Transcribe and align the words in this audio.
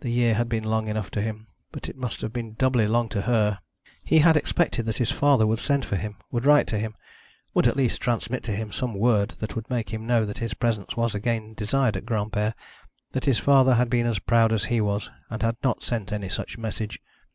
The 0.00 0.10
year 0.10 0.34
had 0.34 0.50
been 0.50 0.64
long 0.64 0.88
enough 0.88 1.10
to 1.12 1.22
him, 1.22 1.46
but 1.72 1.88
it 1.88 1.96
must 1.96 2.20
have 2.20 2.34
been 2.34 2.52
doubly 2.52 2.86
long 2.86 3.08
to 3.08 3.22
her. 3.22 3.60
He 4.02 4.18
had 4.18 4.36
expected 4.36 4.84
that 4.84 4.98
his 4.98 5.10
father 5.10 5.46
would 5.46 5.58
send 5.58 5.86
for 5.86 5.96
him, 5.96 6.16
would 6.30 6.44
write 6.44 6.66
to 6.66 6.78
him, 6.78 6.94
would 7.54 7.66
at 7.66 7.74
least 7.74 7.98
transmit 7.98 8.42
to 8.44 8.52
him 8.52 8.72
some 8.72 8.92
word 8.92 9.30
that 9.38 9.56
would 9.56 9.70
make 9.70 9.88
him 9.88 10.06
know 10.06 10.26
that 10.26 10.36
his 10.36 10.52
presence 10.52 10.98
was 10.98 11.14
again 11.14 11.54
desired 11.54 11.96
at 11.96 12.04
Granpere. 12.04 12.52
But 13.12 13.24
his 13.24 13.38
father 13.38 13.76
had 13.76 13.88
been 13.88 14.04
as 14.06 14.18
proud 14.18 14.52
as 14.52 14.66
he 14.66 14.82
was, 14.82 15.08
and 15.30 15.40
had 15.40 15.56
not 15.64 15.82
sent 15.82 16.12
any 16.12 16.28
such 16.28 16.58
message. 16.58 16.98